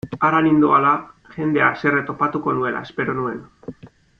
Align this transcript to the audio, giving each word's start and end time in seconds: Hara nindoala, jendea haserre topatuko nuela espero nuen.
Hara 0.27 0.37
nindoala, 0.45 0.93
jendea 1.35 1.67
haserre 1.73 2.01
topatuko 2.09 2.57
nuela 2.61 2.85
espero 2.89 3.19
nuen. 3.21 3.45